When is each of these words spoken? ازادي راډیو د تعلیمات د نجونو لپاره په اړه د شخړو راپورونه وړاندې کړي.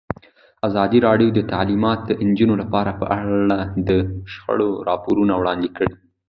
ازادي 0.67 0.99
راډیو 1.07 1.29
د 1.33 1.39
تعلیمات 1.51 1.99
د 2.05 2.11
نجونو 2.29 2.53
لپاره 2.61 2.91
په 2.99 3.05
اړه 3.17 3.59
د 3.89 3.89
شخړو 4.33 4.69
راپورونه 4.89 5.33
وړاندې 5.37 5.69
کړي. 5.77 5.93